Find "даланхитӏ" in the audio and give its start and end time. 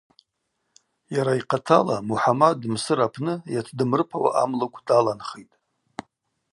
4.87-5.53